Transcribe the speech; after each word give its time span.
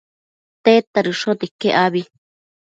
tedta 0.63 0.99
dëshote 1.05 1.43
iquec 1.47 1.71
abi? 1.85 2.01